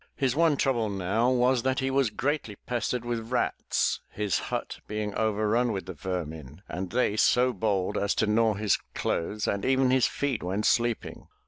His 0.15 0.35
one 0.35 0.57
trouble 0.57 0.89
now 0.89 1.29
was 1.29 1.61
that 1.61 1.77
he 1.77 1.91
was 1.91 2.09
greatly 2.09 2.55
pestered 2.65 3.05
with 3.05 3.31
rats, 3.31 3.99
his 4.09 4.39
hut 4.49 4.79
being 4.87 5.13
overrun 5.13 5.71
with 5.71 5.85
the 5.85 5.93
vermin 5.93 6.63
and 6.67 6.89
they 6.89 7.15
so 7.15 7.53
bold 7.53 7.99
as 7.99 8.15
to 8.15 8.25
gnaw 8.25 8.55
his 8.55 8.79
clothes 8.95 9.45
and 9.47 9.63
even 9.63 9.91
his 9.91 10.07
feet 10.07 10.41
when 10.41 10.63
sleeping. 10.63 11.27